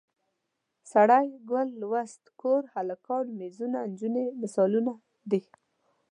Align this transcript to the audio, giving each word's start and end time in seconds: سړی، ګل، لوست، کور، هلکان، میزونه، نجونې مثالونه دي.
سړی، 0.91 1.27
ګل، 1.49 1.69
لوست، 1.81 2.23
کور، 2.41 2.61
هلکان، 2.75 3.25
میزونه، 3.39 3.79
نجونې 3.91 4.25
مثالونه 4.41 4.91
دي. 5.31 5.41